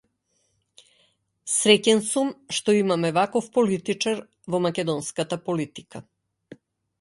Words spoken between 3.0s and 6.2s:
ваков политичар во македонската политика.